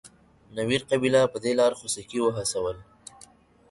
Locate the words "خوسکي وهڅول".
1.79-2.77